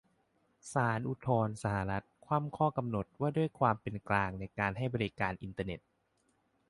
[0.73, 5.79] ศาลอุทธรณ์สหรัฐ คว่ำข้อกำหนดว่าด้วยความเป็นกลางในการให้บริการอินเทอร์เน็ต